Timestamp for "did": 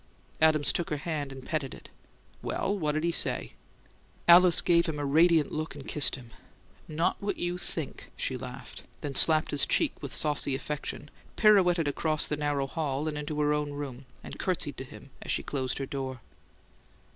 2.93-3.03